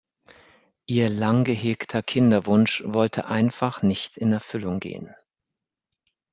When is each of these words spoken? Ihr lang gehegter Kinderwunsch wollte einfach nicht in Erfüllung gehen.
Ihr 0.87 1.09
lang 1.11 1.43
gehegter 1.43 2.01
Kinderwunsch 2.01 2.81
wollte 2.87 3.25
einfach 3.25 3.83
nicht 3.83 4.17
in 4.17 4.33
Erfüllung 4.33 4.79
gehen. 4.79 5.13